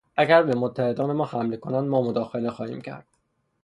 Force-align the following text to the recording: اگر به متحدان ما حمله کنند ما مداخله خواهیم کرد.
اگر 0.17 0.43
به 0.43 0.55
متحدان 0.55 1.11
ما 1.13 1.25
حمله 1.25 1.57
کنند 1.57 1.89
ما 1.89 2.01
مداخله 2.01 2.49
خواهیم 2.49 2.81
کرد. 2.81 3.07